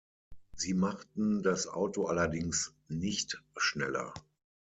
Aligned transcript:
Sie 0.55 0.73
machten 0.73 1.43
das 1.43 1.67
Auto 1.67 2.07
allerdings 2.07 2.73
nicht 2.87 3.39
schneller. 3.55 4.15